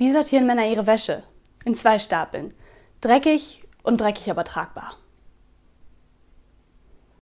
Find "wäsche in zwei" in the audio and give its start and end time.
0.86-1.98